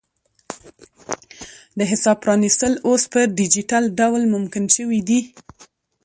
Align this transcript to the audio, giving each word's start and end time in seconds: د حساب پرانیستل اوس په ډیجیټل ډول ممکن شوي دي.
د 1.77 1.79
حساب 1.91 2.17
پرانیستل 2.23 2.73
اوس 2.87 3.03
په 3.13 3.19
ډیجیټل 3.37 3.83
ډول 3.99 4.21
ممکن 4.35 4.63
شوي 4.75 5.01
دي. 5.07 5.19